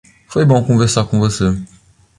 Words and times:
Foi 0.27 0.43
bom 0.45 0.65
conversar 0.65 1.05
com 1.05 1.19
você. 1.19 1.55